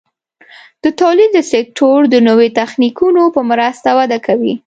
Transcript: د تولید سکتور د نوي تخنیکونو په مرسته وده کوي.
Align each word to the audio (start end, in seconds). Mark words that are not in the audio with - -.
د 0.83 0.85
تولید 1.01 1.33
سکتور 1.53 1.99
د 2.09 2.15
نوي 2.27 2.49
تخنیکونو 2.59 3.23
په 3.35 3.41
مرسته 3.49 3.89
وده 3.99 4.17
کوي. 4.27 4.53